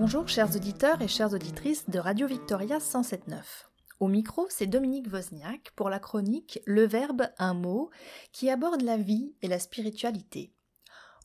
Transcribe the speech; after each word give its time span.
Bonjour 0.00 0.26
chers 0.30 0.56
auditeurs 0.56 1.02
et 1.02 1.08
chères 1.08 1.34
auditrices 1.34 1.90
de 1.90 1.98
Radio 1.98 2.26
Victoria 2.26 2.78
107.9. 2.78 3.36
Au 4.00 4.08
micro, 4.08 4.46
c'est 4.48 4.66
Dominique 4.66 5.12
Wozniak 5.12 5.72
pour 5.76 5.90
la 5.90 5.98
chronique 5.98 6.58
Le 6.64 6.86
Verbe, 6.86 7.24
un 7.36 7.52
mot, 7.52 7.90
qui 8.32 8.48
aborde 8.48 8.80
la 8.80 8.96
vie 8.96 9.34
et 9.42 9.46
la 9.46 9.58
spiritualité. 9.58 10.54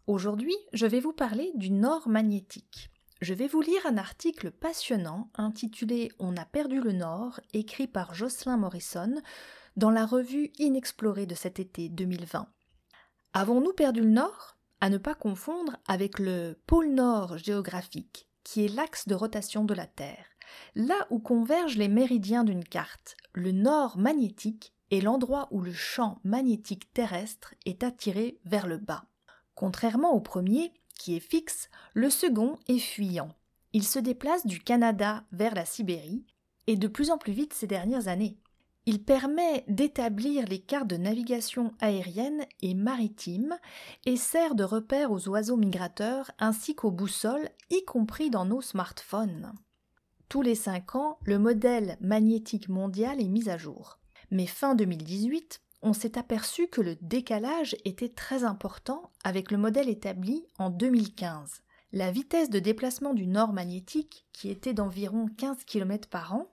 Aujourd'hui, 0.07 0.53
je 0.73 0.85
vais 0.85 0.99
vous 0.99 1.13
parler 1.13 1.53
du 1.55 1.71
nord 1.71 2.09
magnétique. 2.09 2.91
Je 3.21 3.34
vais 3.34 3.48
vous 3.48 3.61
lire 3.61 3.80
un 3.85 3.95
article 3.95 4.52
passionnant 4.52 5.30
intitulé 5.35 6.12
On 6.20 6.35
a 6.35 6.44
perdu 6.44 6.81
le 6.81 6.91
nord, 6.91 7.39
écrit 7.53 7.88
par 7.88 8.13
Jocelyn 8.13 8.57
Morrison 8.57 9.21
dans 9.77 9.89
la 9.89 10.05
revue 10.05 10.52
Inexplorée 10.59 11.26
de 11.26 11.35
cet 11.35 11.62
été 11.62 11.88
2020. 11.88 12.45
Avons-nous 13.31 13.71
perdu 13.71 14.02
le 14.02 14.09
nord? 14.09 14.57
À 14.81 14.89
ne 14.89 14.98
pas 14.98 15.16
confondre 15.16 15.77
avec 15.88 16.20
le 16.20 16.59
pôle 16.67 16.89
nord 16.89 17.38
géographique, 17.38 18.27
qui 18.45 18.63
est 18.63 18.73
l'axe 18.73 19.09
de 19.09 19.16
rotation 19.16 19.66
de 19.66 19.73
la 19.73 19.88
Terre, 19.88 20.27
là 20.76 21.08
où 21.09 21.20
convergent 21.20 21.77
les 21.77 21.90
méridiens 21.90 22.45
d'une 22.45 22.63
carte. 22.63 23.17
Le 23.34 23.52
nord 23.52 23.98
magnétique 23.98 24.72
est 24.91 25.02
l'endroit 25.02 25.49
où 25.52 25.62
le 25.62 25.73
champ 25.73 26.20
magnétique 26.23 26.94
terrestre 26.94 27.55
est 27.66 27.84
attiré 27.84 28.38
vers 28.45 28.67
le 28.67 28.77
bas. 28.77 29.05
Contrairement 29.55 30.13
au 30.13 30.22
premier, 30.22 30.72
qui 30.98 31.17
est 31.17 31.20
fixe, 31.22 31.70
le 31.94 32.09
second 32.09 32.58
est 32.70 32.80
fuyant. 32.80 33.34
Il 33.73 33.84
se 33.84 34.00
déplace 34.00 34.45
du 34.45 34.62
Canada 34.62 35.25
vers 35.31 35.55
la 35.55 35.66
Sibérie, 35.66 36.23
et 36.67 36.77
de 36.77 36.88
plus 36.88 37.12
en 37.12 37.17
plus 37.17 37.34
vite 37.34 37.53
ces 37.53 37.67
dernières 37.67 38.08
années. 38.08 38.38
Il 38.88 39.03
permet 39.03 39.63
d'établir 39.67 40.45
les 40.45 40.59
cartes 40.59 40.88
de 40.88 40.97
navigation 40.97 41.73
aérienne 41.80 42.45
et 42.61 42.75
maritime 42.75 43.58
et 44.05 44.16
sert 44.16 44.53
de 44.53 44.64
repère 44.64 45.11
aux 45.11 45.28
oiseaux 45.28 45.58
migrateurs 45.58 46.30
ainsi 46.38 46.75
qu'aux 46.75 46.91
boussoles, 46.91 47.50
y 47.72 47.83
compris 47.83 48.30
dans 48.30 48.45
nos 48.45 48.61
smartphones. 48.61 49.53
Tous 50.30 50.44
les 50.44 50.56
cinq 50.56 50.95
ans, 50.95 51.17
le 51.23 51.39
modèle 51.39 51.97
magnétique 52.00 52.69
mondial 52.69 53.19
est 53.19 53.28
mis 53.28 53.50
à 53.50 53.58
jour. 53.58 54.00
Mais 54.30 54.45
fin 54.45 54.75
2018, 54.75 55.61
on 55.81 55.94
s'est 55.94 56.17
aperçu 56.17 56.67
que 56.67 56.81
le 56.81 56.95
décalage 57.02 57.75
était 57.86 58.09
très 58.09 58.44
important 58.44 59.11
avec 59.23 59.52
le 59.52 59.58
modèle 59.58 59.89
établi 59.89 60.45
en 60.59 60.69
2015. 60.69 61.61
La 61.91 62.11
vitesse 62.11 62.50
de 62.50 62.59
déplacement 62.59 63.13
du 63.13 63.25
nord 63.25 63.53
magnétique, 63.53 64.28
qui 64.33 64.50
était 64.50 64.73
d'environ 64.73 65.28
15 65.38 65.63
km 65.66 66.09
par 66.09 66.36
an, 66.36 66.52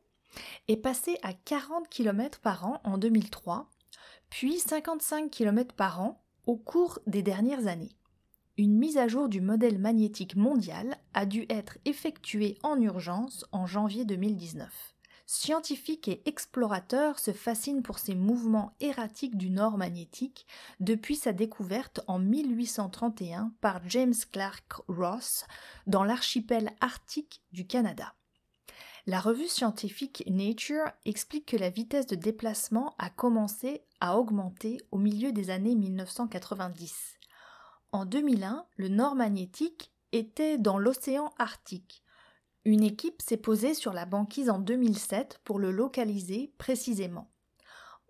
est 0.69 0.77
passée 0.77 1.19
à 1.23 1.33
40 1.33 1.89
km 1.89 2.41
par 2.41 2.65
an 2.67 2.81
en 2.85 2.99
2003, 2.99 3.71
puis 4.31 4.59
55 4.59 5.31
km 5.31 5.75
par 5.75 6.01
an 6.01 6.23
au 6.47 6.57
cours 6.57 6.99
des 7.07 7.23
dernières 7.23 7.67
années. 7.67 7.97
Une 8.59 8.77
mise 8.77 8.99
à 8.99 9.09
jour 9.09 9.29
du 9.29 9.41
modèle 9.41 9.79
magnétique 9.79 10.37
mondial 10.37 10.97
a 11.15 11.27
dû 11.27 11.47
être 11.49 11.79
effectuée 11.85 12.59
en 12.63 12.81
urgence 12.81 13.47
en 13.53 13.67
janvier 13.67 14.05
2019 14.05 14.93
scientifiques 15.33 16.09
et 16.09 16.23
explorateurs 16.27 17.19
se 17.19 17.33
fascinent 17.33 17.83
pour 17.83 17.99
ces 17.99 18.15
mouvements 18.15 18.75
erratiques 18.81 19.39
du 19.39 19.51
nord 19.51 19.79
magnétique 19.79 20.47
depuis 20.79 21.17
sa 21.17 21.33
découverte 21.33 22.01
en 22.07 22.19
1831 22.19 23.53
par 23.63 23.81
James 23.89 24.15
Clark 24.31 24.73
Ross 24.89 25.47
dans 25.87 26.05
l'archipel 26.05 26.71
arctique 26.81 27.41
du 27.53 27.67
Canada. 27.67 28.15
La 29.07 29.21
revue 29.21 29.49
scientifique 29.49 30.23
Nature 30.29 30.91
explique 31.05 31.47
que 31.47 31.57
la 31.57 31.71
vitesse 31.71 32.07
de 32.07 32.15
déplacement 32.15 32.95
a 32.99 33.11
commencé 33.11 33.85
à 34.01 34.17
augmenter 34.19 34.79
au 34.91 34.99
milieu 34.99 35.33
des 35.33 35.51
années 35.51 35.75
1990. 35.75 37.19
En 37.91 38.05
2001, 38.05 38.65
le 38.77 38.89
nord 38.89 39.15
magnétique 39.15 39.93
était 40.13 40.59
dans 40.59 40.79
l'océan 40.79 41.33
Arctique, 41.39 42.03
une 42.65 42.85
équipe 42.85 43.21
s'est 43.21 43.37
posée 43.37 43.75
sur 43.75 43.93
la 43.93 44.07
banquise 44.07 44.49
en 44.49 44.61
2007 44.61 45.41
pour 45.43 45.59
le 45.59 45.73
localiser 45.73 46.53
précisément. 46.59 47.29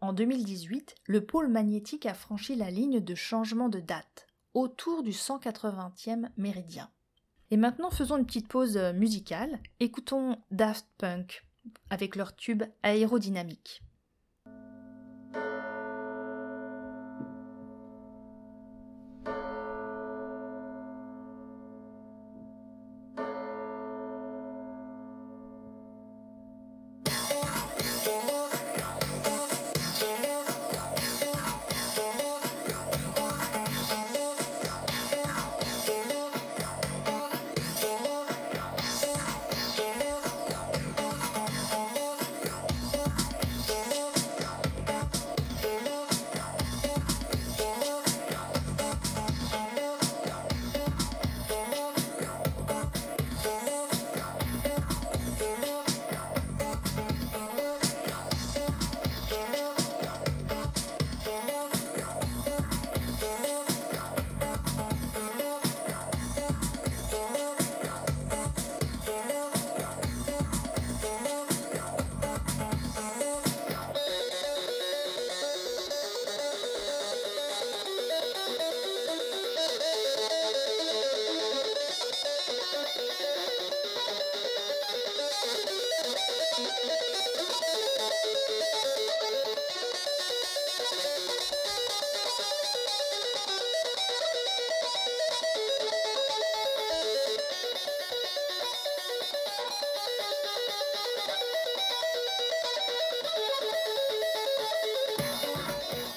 En 0.02 0.12
2018, 0.12 0.96
le 1.06 1.24
pôle 1.24 1.48
magnétique 1.48 2.04
a 2.04 2.12
franchi 2.12 2.54
la 2.54 2.70
ligne 2.70 3.00
de 3.00 3.14
changement 3.14 3.70
de 3.70 3.80
date, 3.80 4.26
autour 4.52 5.02
du 5.02 5.12
180e 5.12 6.28
méridien. 6.36 6.90
Et 7.52 7.58
maintenant 7.58 7.90
faisons 7.90 8.16
une 8.16 8.24
petite 8.24 8.48
pause 8.48 8.78
musicale, 8.94 9.60
écoutons 9.78 10.38
Daft 10.50 10.86
Punk 10.96 11.44
avec 11.90 12.16
leur 12.16 12.34
tube 12.34 12.62
aérodynamique. 12.82 13.82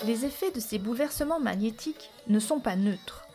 Les 0.05 0.23
effets 0.23 0.51
de 0.51 0.59
ces 0.59 0.77
bouleversements 0.77 1.39
magnétiques 1.39 2.11
ne 2.27 2.39
sont 2.39 2.59
pas 2.59 2.75
neutres. 2.75 3.25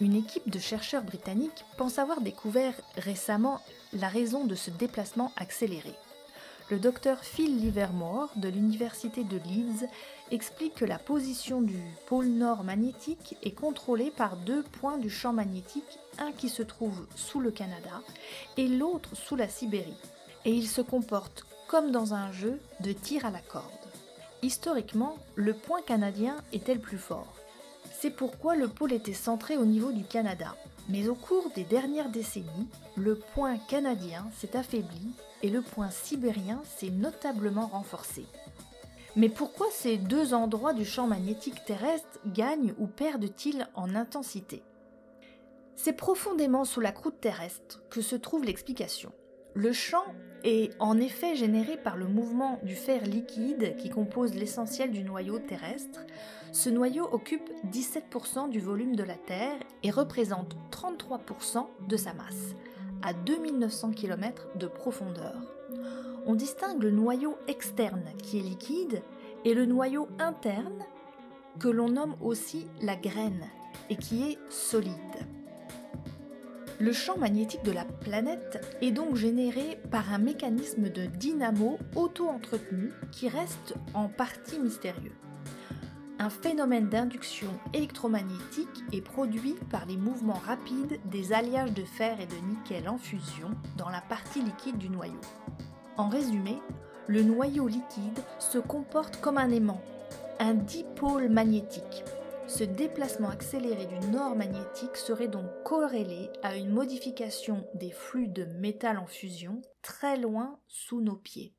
Une 0.00 0.14
équipe 0.14 0.48
de 0.48 0.58
chercheurs 0.58 1.02
britanniques 1.02 1.64
pense 1.76 1.98
avoir 1.98 2.22
découvert 2.22 2.72
récemment 2.96 3.60
la 3.92 4.08
raison 4.08 4.44
de 4.46 4.54
ce 4.54 4.70
déplacement 4.70 5.32
accéléré. 5.36 5.92
Le 6.70 6.78
docteur 6.78 7.18
Phil 7.22 7.58
Livermore 7.58 8.30
de 8.36 8.48
l'université 8.48 9.24
de 9.24 9.36
Leeds 9.36 9.86
explique 10.30 10.76
que 10.76 10.86
la 10.86 10.98
position 10.98 11.60
du 11.60 11.82
pôle 12.06 12.28
nord 12.28 12.64
magnétique 12.64 13.36
est 13.42 13.54
contrôlée 13.54 14.10
par 14.10 14.38
deux 14.38 14.62
points 14.62 14.96
du 14.96 15.10
champ 15.10 15.34
magnétique, 15.34 15.98
un 16.18 16.32
qui 16.32 16.48
se 16.48 16.62
trouve 16.62 17.06
sous 17.14 17.40
le 17.40 17.50
Canada 17.50 18.00
et 18.56 18.68
l'autre 18.68 19.10
sous 19.14 19.36
la 19.36 19.50
Sibérie. 19.50 20.00
Et 20.46 20.52
il 20.52 20.66
se 20.66 20.80
comporte 20.80 21.44
comme 21.68 21.90
dans 21.90 22.14
un 22.14 22.32
jeu 22.32 22.58
de 22.80 22.92
tir 22.92 23.26
à 23.26 23.30
la 23.30 23.40
corde. 23.40 23.85
Historiquement, 24.46 25.16
le 25.34 25.54
point 25.54 25.82
canadien 25.82 26.36
était 26.52 26.74
le 26.74 26.80
plus 26.80 26.98
fort? 26.98 27.34
C'est 27.98 28.12
pourquoi 28.12 28.54
le 28.54 28.68
pôle 28.68 28.92
était 28.92 29.12
centré 29.12 29.56
au 29.56 29.64
niveau 29.64 29.90
du 29.90 30.04
Canada. 30.04 30.54
Mais 30.88 31.08
au 31.08 31.16
cours 31.16 31.50
des 31.56 31.64
dernières 31.64 32.10
décennies, 32.10 32.68
le 32.94 33.16
point 33.16 33.58
canadien 33.58 34.24
s'est 34.36 34.56
affaibli 34.56 35.10
et 35.42 35.50
le 35.50 35.62
point 35.62 35.90
sibérien 35.90 36.62
s'est 36.76 36.90
notablement 36.90 37.66
renforcé. 37.66 38.24
Mais 39.16 39.28
pourquoi 39.28 39.66
ces 39.72 39.96
deux 39.96 40.32
endroits 40.32 40.74
du 40.74 40.84
champ 40.84 41.08
magnétique 41.08 41.64
terrestre 41.64 42.20
gagnent 42.26 42.72
ou 42.78 42.86
perdent-ils 42.86 43.66
en 43.74 43.96
intensité? 43.96 44.62
C'est 45.74 45.94
profondément 45.94 46.64
sous 46.64 46.80
la 46.80 46.92
croûte 46.92 47.20
terrestre 47.20 47.82
que 47.90 48.00
se 48.00 48.14
trouve 48.14 48.44
l'explication. 48.44 49.10
Le 49.56 49.72
champ 49.72 50.04
est 50.44 50.70
en 50.80 50.98
effet 50.98 51.34
généré 51.34 51.78
par 51.78 51.96
le 51.96 52.06
mouvement 52.06 52.60
du 52.62 52.74
fer 52.74 53.02
liquide 53.06 53.74
qui 53.78 53.88
compose 53.88 54.34
l'essentiel 54.34 54.90
du 54.90 55.02
noyau 55.02 55.38
terrestre. 55.38 56.00
Ce 56.52 56.68
noyau 56.68 57.08
occupe 57.10 57.50
17% 57.72 58.50
du 58.50 58.60
volume 58.60 58.96
de 58.96 59.02
la 59.02 59.14
Terre 59.14 59.56
et 59.82 59.90
représente 59.90 60.54
33% 60.70 61.66
de 61.88 61.96
sa 61.96 62.12
masse. 62.12 62.54
à 63.02 63.12
2900 63.12 63.92
km 63.92 64.48
de 64.56 64.66
profondeur. 64.66 65.40
On 66.26 66.34
distingue 66.34 66.82
le 66.82 66.90
noyau 66.90 67.36
externe 67.46 68.10
qui 68.22 68.38
est 68.38 68.42
liquide 68.42 69.02
et 69.44 69.54
le 69.54 69.64
noyau 69.64 70.08
interne 70.18 70.82
que 71.60 71.68
l'on 71.68 71.88
nomme 71.88 72.16
aussi 72.20 72.66
la 72.82 72.96
graine 72.96 73.44
et 73.90 73.96
qui 73.96 74.30
est 74.30 74.38
solide. 74.48 75.26
Le 76.78 76.92
champ 76.92 77.16
magnétique 77.16 77.64
de 77.64 77.72
la 77.72 77.84
planète 77.84 78.62
est 78.82 78.90
donc 78.90 79.16
généré 79.16 79.78
par 79.90 80.12
un 80.12 80.18
mécanisme 80.18 80.90
de 80.90 81.06
dynamo 81.06 81.78
auto-entretenu 81.94 82.92
qui 83.12 83.30
reste 83.30 83.74
en 83.94 84.08
partie 84.08 84.58
mystérieux. 84.58 85.14
Un 86.18 86.28
phénomène 86.28 86.88
d'induction 86.88 87.48
électromagnétique 87.72 88.84
est 88.92 89.00
produit 89.00 89.54
par 89.70 89.86
les 89.86 89.96
mouvements 89.96 90.40
rapides 90.46 91.00
des 91.06 91.32
alliages 91.32 91.72
de 91.72 91.84
fer 91.84 92.20
et 92.20 92.26
de 92.26 92.46
nickel 92.46 92.90
en 92.90 92.98
fusion 92.98 93.50
dans 93.78 93.88
la 93.88 94.02
partie 94.02 94.42
liquide 94.42 94.76
du 94.76 94.90
noyau. 94.90 95.20
En 95.96 96.10
résumé, 96.10 96.58
le 97.06 97.22
noyau 97.22 97.68
liquide 97.68 98.20
se 98.38 98.58
comporte 98.58 99.18
comme 99.22 99.38
un 99.38 99.50
aimant, 99.50 99.80
un 100.40 100.52
dipôle 100.52 101.30
magnétique, 101.30 102.04
ce 102.48 102.62
déplacement 102.62 103.28
accéléré 103.28 103.86
du 103.86 103.98
nord 104.08 104.36
magnétique 104.36 104.96
serait 104.96 105.28
donc 105.28 105.46
corrélé 105.64 106.30
à 106.42 106.56
une 106.56 106.70
modification 106.70 107.66
des 107.74 107.90
flux 107.90 108.28
de 108.28 108.44
métal 108.44 108.98
en 108.98 109.06
fusion 109.06 109.60
très 109.82 110.16
loin 110.16 110.60
sous 110.68 111.00
nos 111.00 111.16
pieds. 111.16 111.54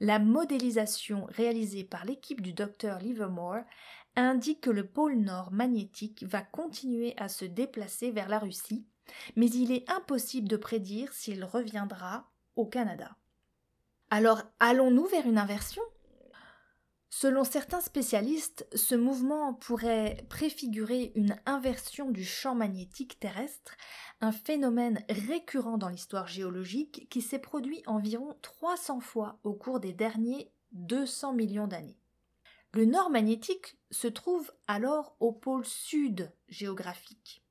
La 0.00 0.18
modélisation 0.18 1.26
réalisée 1.30 1.84
par 1.84 2.04
l'équipe 2.04 2.42
du 2.42 2.52
docteur 2.52 2.98
Livermore 2.98 3.62
indique 4.14 4.60
que 4.60 4.70
le 4.70 4.86
pôle 4.86 5.16
nord 5.16 5.52
magnétique 5.52 6.24
va 6.24 6.42
continuer 6.42 7.14
à 7.16 7.28
se 7.28 7.44
déplacer 7.44 8.10
vers 8.10 8.28
la 8.28 8.38
Russie, 8.38 8.86
mais 9.36 9.48
il 9.48 9.72
est 9.72 9.90
impossible 9.90 10.48
de 10.48 10.56
prédire 10.56 11.12
s'il 11.12 11.44
reviendra 11.44 12.30
au 12.56 12.66
Canada. 12.66 13.16
Alors 14.10 14.42
allons-nous 14.60 15.06
vers 15.06 15.26
une 15.26 15.38
inversion? 15.38 15.82
Selon 17.10 17.42
certains 17.42 17.80
spécialistes, 17.80 18.66
ce 18.74 18.94
mouvement 18.94 19.54
pourrait 19.54 20.26
préfigurer 20.28 21.12
une 21.14 21.36
inversion 21.46 22.10
du 22.10 22.24
champ 22.24 22.54
magnétique 22.54 23.18
terrestre, 23.18 23.76
un 24.20 24.32
phénomène 24.32 25.02
récurrent 25.08 25.78
dans 25.78 25.88
l'histoire 25.88 26.26
géologique 26.26 27.08
qui 27.08 27.22
s'est 27.22 27.38
produit 27.38 27.82
environ 27.86 28.36
300 28.42 29.00
fois 29.00 29.38
au 29.42 29.54
cours 29.54 29.80
des 29.80 29.94
derniers 29.94 30.52
200 30.72 31.32
millions 31.32 31.66
d'années. 31.66 31.98
Le 32.74 32.84
nord 32.84 33.08
magnétique 33.08 33.78
se 33.90 34.06
trouve 34.06 34.52
alors 34.66 35.16
au 35.18 35.32
pôle 35.32 35.64
sud 35.64 36.30
géographique. 36.48 37.42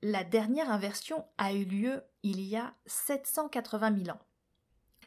La 0.00 0.22
dernière 0.22 0.70
inversion 0.70 1.26
a 1.38 1.52
eu 1.52 1.64
lieu 1.64 2.04
il 2.22 2.40
y 2.40 2.54
a 2.54 2.72
780 2.86 4.04
000 4.04 4.16
ans. 4.16 4.20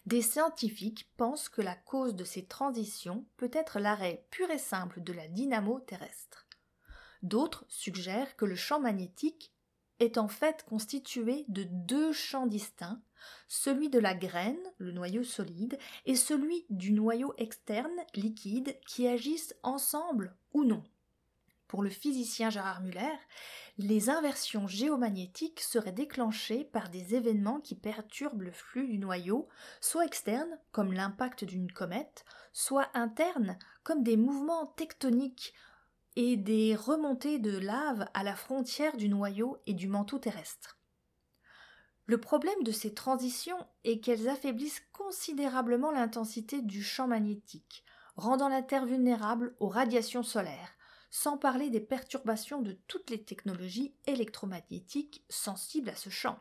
Des 0.05 0.21
scientifiques 0.21 1.09
pensent 1.15 1.49
que 1.49 1.61
la 1.61 1.75
cause 1.75 2.15
de 2.15 2.23
ces 2.23 2.45
transitions 2.45 3.25
peut 3.37 3.51
être 3.53 3.79
l'arrêt 3.79 4.25
pur 4.31 4.49
et 4.49 4.57
simple 4.57 5.01
de 5.01 5.13
la 5.13 5.27
dynamo 5.27 5.79
terrestre. 5.79 6.47
D'autres 7.21 7.65
suggèrent 7.67 8.35
que 8.35 8.45
le 8.45 8.55
champ 8.55 8.79
magnétique 8.79 9.53
est 9.99 10.17
en 10.17 10.27
fait 10.27 10.65
constitué 10.67 11.45
de 11.47 11.63
deux 11.69 12.11
champs 12.11 12.47
distincts, 12.47 12.99
celui 13.47 13.89
de 13.89 13.99
la 13.99 14.15
graine, 14.15 14.57
le 14.79 14.91
noyau 14.91 15.23
solide, 15.23 15.77
et 16.07 16.15
celui 16.15 16.65
du 16.71 16.91
noyau 16.91 17.35
externe, 17.37 17.91
liquide, 18.15 18.79
qui 18.87 19.07
agissent 19.07 19.55
ensemble 19.61 20.35
ou 20.53 20.63
non. 20.63 20.83
Pour 21.71 21.83
le 21.83 21.89
physicien 21.89 22.49
Gérard 22.49 22.81
Muller, 22.81 23.17
les 23.77 24.09
inversions 24.09 24.67
géomagnétiques 24.67 25.61
seraient 25.61 25.93
déclenchées 25.93 26.65
par 26.65 26.89
des 26.89 27.15
événements 27.15 27.61
qui 27.61 27.75
perturbent 27.75 28.41
le 28.41 28.51
flux 28.51 28.89
du 28.89 28.97
noyau, 28.97 29.47
soit 29.79 30.05
externes, 30.05 30.59
comme 30.73 30.91
l'impact 30.91 31.45
d'une 31.45 31.71
comète, 31.71 32.25
soit 32.51 32.89
internes, 32.93 33.57
comme 33.83 34.03
des 34.03 34.17
mouvements 34.17 34.65
tectoniques 34.65 35.53
et 36.17 36.35
des 36.35 36.75
remontées 36.75 37.39
de 37.39 37.57
lave 37.57 38.05
à 38.13 38.23
la 38.23 38.35
frontière 38.35 38.97
du 38.97 39.07
noyau 39.07 39.57
et 39.65 39.73
du 39.73 39.87
manteau 39.87 40.19
terrestre. 40.19 40.77
Le 42.05 42.19
problème 42.19 42.63
de 42.63 42.73
ces 42.73 42.93
transitions 42.93 43.65
est 43.85 44.01
qu'elles 44.01 44.27
affaiblissent 44.27 44.83
considérablement 44.91 45.91
l'intensité 45.91 46.61
du 46.61 46.83
champ 46.83 47.07
magnétique, 47.07 47.85
rendant 48.17 48.49
la 48.49 48.61
Terre 48.61 48.85
vulnérable 48.85 49.55
aux 49.61 49.69
radiations 49.69 50.23
solaires, 50.23 50.75
sans 51.11 51.37
parler 51.37 51.69
des 51.69 51.81
perturbations 51.81 52.61
de 52.61 52.71
toutes 52.87 53.09
les 53.09 53.21
technologies 53.21 53.93
électromagnétiques 54.07 55.23
sensibles 55.29 55.89
à 55.89 55.95
ce 55.95 56.09
champ. 56.09 56.39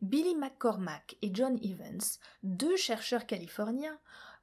Billy 0.00 0.36
McCormack 0.36 1.16
et 1.20 1.30
John 1.34 1.58
Evans, 1.62 2.00
deux 2.42 2.76
chercheurs 2.76 3.26
californiens, 3.26 3.98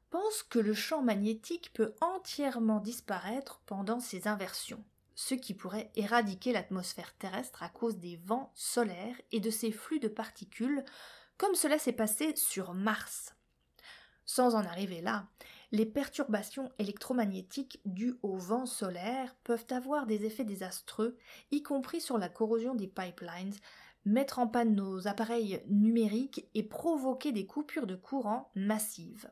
pensent 0.10 0.44
que 0.44 0.60
le 0.60 0.74
champ 0.74 1.02
magnétique 1.02 1.72
peut 1.74 1.96
entièrement 2.02 2.80
disparaître 2.80 3.62
pendant 3.66 4.02
ces 4.02 4.28
inversions, 4.28 4.84
ce 5.16 5.36
qui 5.36 5.54
pourrait 5.54 5.90
éradiquer 5.96 6.52
l'atmosphère 6.52 7.16
terrestre 7.18 7.64
à 7.64 7.70
cause 7.70 7.98
des 7.98 8.18
vents 8.18 8.52
solaires 8.54 9.16
et 9.32 9.40
de 9.40 9.50
ces 9.50 9.72
flux 9.72 10.00
de 10.00 10.10
particules, 10.10 10.84
comme 11.38 11.56
cela 11.56 11.80
s'est 11.80 11.94
passé 11.94 12.36
sur 12.36 12.74
Mars. 12.74 13.36
Sans 14.26 14.56
en 14.56 14.66
arriver 14.66 15.02
là, 15.02 15.28
les 15.72 15.86
perturbations 15.86 16.72
électromagnétiques 16.80 17.80
dues 17.86 18.18
au 18.24 18.36
vent 18.36 18.66
solaire 18.66 19.36
peuvent 19.44 19.68
avoir 19.70 20.06
des 20.06 20.26
effets 20.26 20.44
désastreux, 20.44 21.18
y 21.52 21.64
compris 21.64 22.02
sur 22.02 22.18
la 22.18 22.30
corrosion 22.30 22.76
des 22.76 22.88
pipelines, 22.88 23.56
mettre 24.04 24.40
en 24.40 24.48
panne 24.48 24.76
nos 24.76 25.08
appareils 25.08 25.64
numériques 25.68 26.50
et 26.56 26.64
provoquer 26.64 27.32
des 27.32 27.46
coupures 27.46 27.88
de 27.88 27.96
courant 27.96 28.52
massives. 28.56 29.32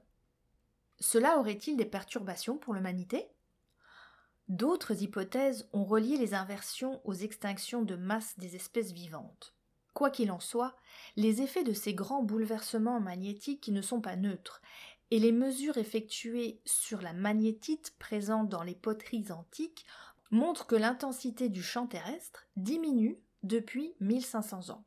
Cela 1.00 1.40
aurait-il 1.40 1.76
des 1.76 1.86
perturbations 1.86 2.58
pour 2.58 2.74
l'humanité? 2.74 3.28
D'autres 4.48 5.04
hypothèses 5.04 5.70
ont 5.74 5.84
relié 5.84 6.18
les 6.18 6.34
inversions 6.34 7.02
aux 7.04 7.14
extinctions 7.14 7.84
de 7.84 7.96
masse 7.96 8.38
des 8.40 8.56
espèces 8.56 8.92
vivantes. 8.92 9.54
Quoi 9.94 10.10
qu'il 10.10 10.32
en 10.32 10.40
soit, 10.40 10.76
les 11.16 11.42
effets 11.42 11.64
de 11.64 11.74
ces 11.74 11.94
grands 11.94 12.24
bouleversements 12.24 13.00
magnétiques 13.00 13.68
ne 13.68 13.82
sont 13.82 14.02
pas 14.02 14.16
neutres, 14.16 14.62
et 15.12 15.20
les 15.20 15.32
mesures 15.32 15.78
effectuées 15.78 16.62
sur 16.66 17.02
la 17.02 17.14
magnétite 17.14 17.96
présente 17.98 18.50
dans 18.50 18.64
les 18.64 18.76
poteries 18.76 19.32
antiques 19.32 19.86
montrent 20.32 20.68
que 20.68 20.76
l'intensité 20.76 21.50
du 21.50 21.64
champ 21.64 21.88
terrestre 21.88 22.48
diminue 22.56 23.20
depuis 23.44 23.94
1500 24.00 24.70
ans. 24.70 24.84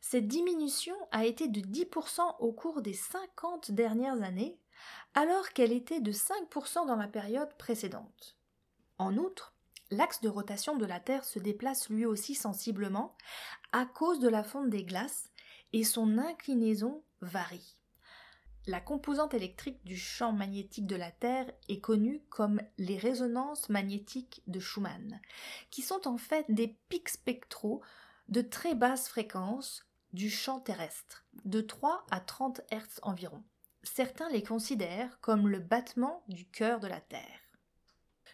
Cette 0.00 0.28
diminution 0.28 0.94
a 1.10 1.26
été 1.26 1.48
de 1.48 1.60
10% 1.60 2.36
au 2.38 2.52
cours 2.52 2.80
des 2.80 2.94
50 2.94 3.70
dernières 3.72 4.22
années, 4.22 4.58
alors 5.14 5.50
qu'elle 5.50 5.72
était 5.72 6.00
de 6.00 6.12
5% 6.12 6.86
dans 6.86 6.96
la 6.96 7.08
période 7.08 7.54
précédente. 7.58 8.36
En 8.98 9.16
outre, 9.16 9.54
l'axe 9.90 10.20
de 10.20 10.28
rotation 10.28 10.76
de 10.76 10.86
la 10.86 11.00
Terre 11.00 11.24
se 11.24 11.38
déplace 11.38 11.90
lui 11.90 12.06
aussi 12.06 12.34
sensiblement 12.34 13.16
à 13.72 13.84
cause 13.84 14.20
de 14.20 14.28
la 14.28 14.42
fonte 14.42 14.70
des 14.70 14.84
glaces 14.84 15.30
et 15.72 15.84
son 15.84 16.16
inclinaison 16.18 17.02
varie. 17.20 17.76
La 18.66 18.80
composante 18.80 19.32
électrique 19.32 19.82
du 19.84 19.96
champ 19.96 20.32
magnétique 20.32 20.86
de 20.86 20.96
la 20.96 21.10
Terre 21.10 21.50
est 21.68 21.80
connue 21.80 22.22
comme 22.28 22.60
les 22.76 22.98
résonances 22.98 23.70
magnétiques 23.70 24.42
de 24.46 24.60
Schumann, 24.60 25.20
qui 25.70 25.80
sont 25.80 26.06
en 26.06 26.18
fait 26.18 26.44
des 26.50 26.76
pics 26.88 27.08
spectraux 27.08 27.80
de 28.28 28.42
très 28.42 28.74
basse 28.74 29.08
fréquence 29.08 29.86
du 30.12 30.28
champ 30.28 30.60
terrestre, 30.60 31.24
de 31.44 31.62
3 31.62 32.04
à 32.10 32.20
30 32.20 32.60
Hz 32.70 33.00
environ. 33.02 33.42
Certains 33.82 34.28
les 34.28 34.42
considèrent 34.42 35.18
comme 35.20 35.48
le 35.48 35.58
battement 35.58 36.22
du 36.28 36.46
cœur 36.46 36.80
de 36.80 36.86
la 36.86 37.00
Terre. 37.00 37.40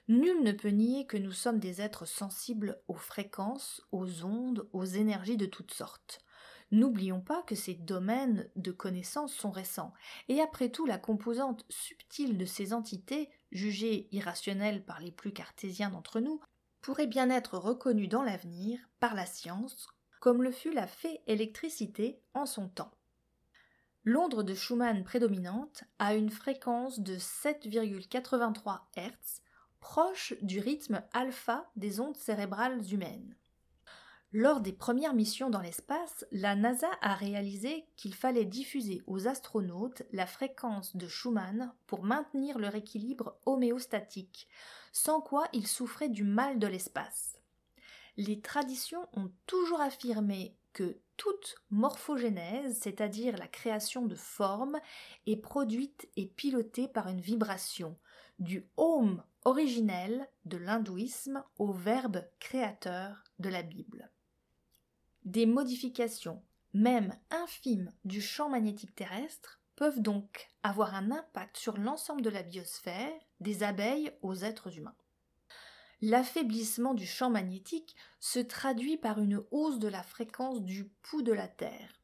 Nul 0.08 0.42
ne 0.42 0.52
peut 0.52 0.68
nier 0.68 1.06
que 1.06 1.16
nous 1.16 1.32
sommes 1.32 1.60
des 1.60 1.80
êtres 1.80 2.04
sensibles 2.04 2.80
aux 2.88 2.94
fréquences, 2.94 3.82
aux 3.92 4.24
ondes, 4.24 4.68
aux 4.72 4.84
énergies 4.84 5.36
de 5.36 5.46
toutes 5.46 5.72
sortes. 5.74 6.20
N'oublions 6.72 7.20
pas 7.20 7.42
que 7.42 7.54
ces 7.54 7.74
domaines 7.74 8.50
de 8.56 8.72
connaissances 8.72 9.32
sont 9.32 9.50
récents, 9.52 9.94
et 10.28 10.40
après 10.40 10.68
tout 10.68 10.84
la 10.84 10.98
composante 10.98 11.64
subtile 11.68 12.36
de 12.36 12.44
ces 12.44 12.72
entités, 12.72 13.30
jugées 13.52 14.08
irrationnelles 14.10 14.84
par 14.84 15.00
les 15.00 15.12
plus 15.12 15.32
cartésiens 15.32 15.90
d'entre 15.90 16.20
nous, 16.20 16.40
pourrait 16.80 17.06
bien 17.06 17.30
être 17.30 17.58
reconnue 17.58 18.08
dans 18.08 18.22
l'avenir 18.22 18.80
par 19.00 19.14
la 19.14 19.26
science, 19.26 19.88
comme 20.20 20.42
le 20.42 20.50
fut 20.50 20.72
la 20.72 20.86
fée 20.86 21.20
électricité 21.26 22.20
en 22.34 22.46
son 22.46 22.68
temps. 22.68 22.92
L'onde 24.04 24.42
de 24.44 24.54
Schumann 24.54 25.04
prédominante 25.04 25.84
a 25.98 26.14
une 26.14 26.30
fréquence 26.30 27.00
de 27.00 27.16
7,83 27.16 28.80
Hz, 28.96 29.42
proche 29.80 30.34
du 30.42 30.60
rythme 30.60 31.02
alpha 31.12 31.68
des 31.76 32.00
ondes 32.00 32.16
cérébrales 32.16 32.82
humaines. 32.92 33.36
Lors 34.38 34.60
des 34.60 34.74
premières 34.74 35.14
missions 35.14 35.48
dans 35.48 35.62
l'espace, 35.62 36.26
la 36.30 36.56
NASA 36.56 36.90
a 37.00 37.14
réalisé 37.14 37.86
qu'il 37.96 38.14
fallait 38.14 38.44
diffuser 38.44 39.00
aux 39.06 39.28
astronautes 39.28 40.02
la 40.12 40.26
fréquence 40.26 40.94
de 40.94 41.08
Schumann 41.08 41.72
pour 41.86 42.04
maintenir 42.04 42.58
leur 42.58 42.74
équilibre 42.74 43.38
homéostatique, 43.46 44.46
sans 44.92 45.22
quoi 45.22 45.48
ils 45.54 45.66
souffraient 45.66 46.10
du 46.10 46.22
mal 46.22 46.58
de 46.58 46.66
l'espace. 46.66 47.40
Les 48.18 48.42
traditions 48.42 49.08
ont 49.14 49.32
toujours 49.46 49.80
affirmé 49.80 50.54
que 50.74 50.98
toute 51.16 51.54
morphogénèse, 51.70 52.78
c'est-à-dire 52.78 53.38
la 53.38 53.48
création 53.48 54.04
de 54.04 54.16
formes, 54.16 54.78
est 55.26 55.40
produite 55.40 56.10
et 56.16 56.26
pilotée 56.26 56.88
par 56.88 57.08
une 57.08 57.22
vibration, 57.22 57.96
du 58.38 58.68
home 58.76 59.22
originel 59.46 60.28
de 60.44 60.58
l'hindouisme 60.58 61.42
au 61.58 61.72
verbe 61.72 62.22
créateur 62.38 63.24
de 63.38 63.48
la 63.48 63.62
Bible. 63.62 64.10
Des 65.26 65.44
modifications, 65.44 66.40
même 66.72 67.12
infimes, 67.30 67.90
du 68.04 68.22
champ 68.22 68.48
magnétique 68.48 68.94
terrestre 68.94 69.60
peuvent 69.74 70.00
donc 70.00 70.46
avoir 70.62 70.94
un 70.94 71.10
impact 71.10 71.56
sur 71.56 71.78
l'ensemble 71.78 72.22
de 72.22 72.30
la 72.30 72.44
biosphère, 72.44 73.12
des 73.40 73.64
abeilles 73.64 74.12
aux 74.22 74.36
êtres 74.36 74.78
humains. 74.78 74.94
L'affaiblissement 76.00 76.94
du 76.94 77.06
champ 77.06 77.28
magnétique 77.28 77.96
se 78.20 78.38
traduit 78.38 78.98
par 78.98 79.18
une 79.18 79.42
hausse 79.50 79.80
de 79.80 79.88
la 79.88 80.04
fréquence 80.04 80.62
du 80.62 80.84
pouls 81.02 81.22
de 81.22 81.32
la 81.32 81.48
Terre. 81.48 82.00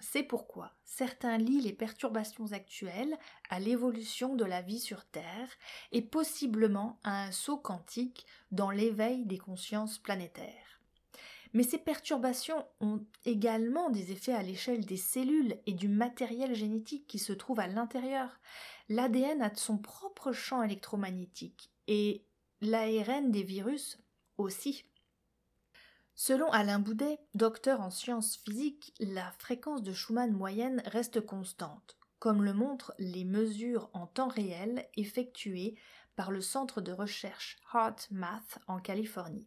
C'est 0.00 0.24
pourquoi 0.24 0.72
certains 0.84 1.38
lient 1.38 1.60
les 1.60 1.72
perturbations 1.72 2.50
actuelles 2.50 3.16
à 3.48 3.60
l'évolution 3.60 4.34
de 4.34 4.44
la 4.44 4.60
vie 4.60 4.80
sur 4.80 5.04
Terre 5.04 5.50
et 5.92 6.02
possiblement 6.02 6.98
à 7.04 7.26
un 7.26 7.30
saut 7.30 7.58
quantique 7.58 8.26
dans 8.50 8.72
l'éveil 8.72 9.24
des 9.24 9.38
consciences 9.38 9.98
planétaires. 9.98 10.63
Mais 11.54 11.62
ces 11.62 11.78
perturbations 11.78 12.66
ont 12.80 13.06
également 13.24 13.88
des 13.88 14.10
effets 14.10 14.34
à 14.34 14.42
l'échelle 14.42 14.84
des 14.84 14.96
cellules 14.96 15.56
et 15.66 15.72
du 15.72 15.88
matériel 15.88 16.54
génétique 16.54 17.06
qui 17.06 17.20
se 17.20 17.32
trouve 17.32 17.60
à 17.60 17.68
l'intérieur. 17.68 18.40
L'ADN 18.88 19.40
a 19.40 19.54
son 19.54 19.78
propre 19.78 20.32
champ 20.32 20.64
électromagnétique 20.64 21.70
et 21.86 22.26
l'ARN 22.60 23.30
des 23.30 23.44
virus 23.44 23.98
aussi. 24.36 24.84
Selon 26.16 26.50
Alain 26.50 26.80
Boudet, 26.80 27.18
docteur 27.34 27.80
en 27.80 27.90
sciences 27.90 28.36
physiques, 28.36 28.92
la 28.98 29.30
fréquence 29.32 29.82
de 29.82 29.92
Schumann 29.92 30.32
moyenne 30.32 30.82
reste 30.86 31.20
constante, 31.20 31.96
comme 32.18 32.44
le 32.44 32.52
montrent 32.52 32.94
les 32.98 33.24
mesures 33.24 33.90
en 33.92 34.06
temps 34.06 34.28
réel 34.28 34.88
effectuées 34.96 35.76
par 36.16 36.32
le 36.32 36.40
centre 36.40 36.80
de 36.80 36.92
recherche 36.92 37.58
HeartMath 37.72 38.58
en 38.66 38.78
Californie. 38.80 39.46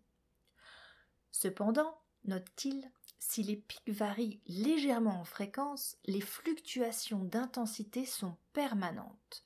Cependant, 1.39 1.96
note-t-il, 2.25 2.89
si 3.20 3.44
les 3.44 3.58
pics 3.58 3.91
varient 3.91 4.41
légèrement 4.48 5.22
en 5.22 5.24
fréquence, 5.24 5.96
les 6.06 6.20
fluctuations 6.20 7.24
d'intensité 7.24 8.08
sont 8.08 8.36
permanentes. 8.53 9.44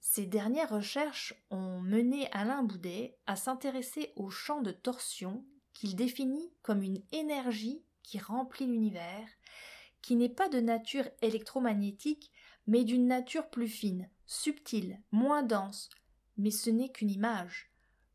Ces 0.00 0.24
dernières 0.24 0.70
recherches 0.70 1.34
ont 1.50 1.80
mené 1.80 2.30
Alain 2.32 2.62
Boudet 2.62 3.18
à 3.26 3.36
s'intéresser 3.36 4.14
au 4.16 4.30
champ 4.30 4.62
de 4.62 4.70
torsion 4.70 5.44
qu'il 5.74 5.96
définit 5.96 6.50
comme 6.62 6.82
une 6.82 7.02
énergie 7.12 7.84
qui 8.02 8.18
remplit 8.18 8.66
l'univers, 8.66 9.28
qui 10.00 10.16
n'est 10.16 10.30
pas 10.30 10.48
de 10.48 10.60
nature 10.60 11.10
électromagnétique, 11.20 12.32
mais 12.66 12.84
d'une 12.84 13.06
nature 13.06 13.50
plus 13.50 13.68
fine, 13.68 14.08
subtile, 14.24 14.98
moins 15.12 15.42
dense, 15.42 15.90
mais 16.38 16.50
ce 16.50 16.70
n'est 16.70 16.88
qu'une 16.88 17.10
image. 17.10 17.70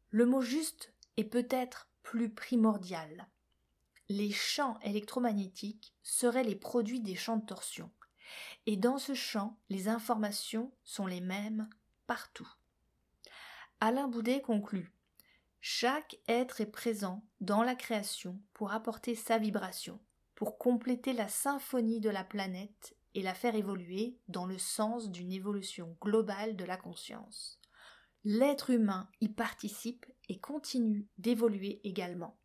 Le 0.10 0.26
mot 0.26 0.42
juste 0.42 0.96
est 1.18 1.26
peut-être 1.26 1.89
plus 2.10 2.32
primordial. 2.32 3.28
Les 4.10 4.32
champs 4.32 4.80
électromagnétiques 4.82 5.94
seraient 6.02 6.44
les 6.44 6.56
produits 6.56 7.02
des 7.02 7.14
champs 7.14 7.38
de 7.38 7.46
torsion. 7.46 7.92
Et 8.66 8.78
dans 8.78 8.98
ce 8.98 9.14
champ, 9.14 9.60
les 9.70 9.90
informations 9.90 10.72
sont 10.84 11.06
les 11.06 11.22
mêmes 11.22 11.70
partout. 12.08 12.52
Alain 13.80 14.08
Boudet 14.08 14.42
conclut 14.42 14.92
Chaque 15.62 16.18
être 16.28 16.62
est 16.62 16.72
présent 16.72 17.24
dans 17.42 17.62
la 17.62 17.76
création 17.76 18.42
pour 18.54 18.74
apporter 18.74 19.14
sa 19.14 19.38
vibration, 19.38 20.00
pour 20.34 20.58
compléter 20.58 21.14
la 21.14 21.28
symphonie 21.28 22.00
de 22.00 22.10
la 22.10 22.24
planète 22.24 22.96
et 23.14 23.22
la 23.22 23.36
faire 23.36 23.54
évoluer 23.54 24.18
dans 24.28 24.48
le 24.48 24.58
sens 24.58 25.12
d'une 25.12 25.32
évolution 25.32 25.96
globale 26.02 26.56
de 26.56 26.66
la 26.66 26.78
conscience. 26.78 27.60
L'être 28.26 28.70
humain 28.70 29.08
y 29.22 29.30
participe 29.30 30.06
et 30.28 30.40
continue 30.40 31.08
d'évoluer 31.18 31.80
également. 31.86 32.38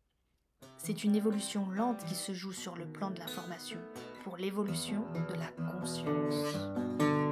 C'est 0.77 1.03
une 1.03 1.15
évolution 1.15 1.69
lente 1.69 2.05
qui 2.05 2.15
se 2.15 2.33
joue 2.33 2.53
sur 2.53 2.77
le 2.77 2.85
plan 2.85 3.11
de 3.11 3.19
l'information 3.19 3.79
pour 4.23 4.37
l'évolution 4.37 5.05
de 5.29 5.33
la 5.33 5.51
conscience. 5.69 7.24